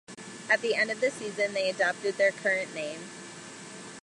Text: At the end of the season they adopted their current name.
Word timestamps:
At 0.49 0.61
the 0.63 0.73
end 0.73 0.89
of 0.89 0.99
the 0.99 1.11
season 1.11 1.53
they 1.53 1.69
adopted 1.69 2.15
their 2.15 2.31
current 2.31 2.73
name. 2.73 3.01